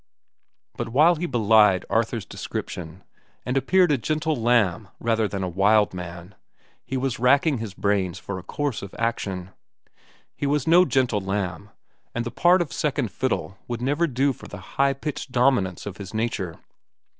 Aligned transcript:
But 0.77 0.89
while 0.89 1.13
he 1.13 1.27
belied 1.27 1.85
Arthur's 1.87 2.25
description, 2.25 3.03
and 3.45 3.55
appeared 3.55 3.91
a 3.91 3.99
gentle 3.99 4.35
lamb 4.35 4.87
rather 4.99 5.27
than 5.27 5.43
a 5.43 5.47
wild 5.47 5.93
man, 5.93 6.33
he 6.83 6.97
was 6.97 7.19
racking 7.19 7.59
his 7.59 7.75
brains 7.75 8.17
for 8.17 8.39
a 8.39 8.43
course 8.43 8.81
of 8.81 8.95
action. 8.97 9.51
He 10.35 10.47
was 10.47 10.65
no 10.65 10.85
gentle 10.85 11.21
lamb, 11.21 11.69
and 12.15 12.25
the 12.25 12.31
part 12.31 12.63
of 12.63 12.73
second 12.73 13.11
fiddle 13.11 13.59
would 13.67 13.79
never 13.83 14.07
do 14.07 14.33
for 14.33 14.47
the 14.47 14.57
high 14.81 14.93
pitched 14.93 15.31
dominance 15.31 15.85
of 15.85 15.97
his 15.97 16.15
nature. 16.15 16.57